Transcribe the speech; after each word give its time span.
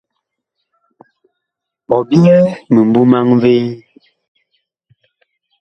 Ɔ 1.95 1.97
byɛɛ 2.09 2.39
mimbu 2.73 3.01
maŋ 3.11 3.27
vee? 3.41 3.65